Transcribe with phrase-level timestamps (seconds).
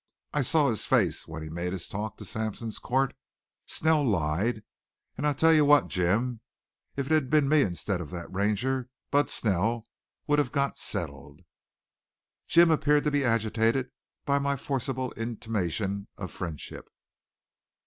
[0.33, 3.13] I saw his face when he made his talk to Sampson's court.
[3.67, 4.63] Snell lied.
[5.15, 6.41] And I'll tell you what, Jim,
[6.95, 9.85] if it'd been me instead of that Ranger, Bud Snell
[10.25, 11.41] would have got settled."
[12.47, 13.91] Jim appeared to be agitated
[14.25, 16.89] by my forcible intimation of friendship.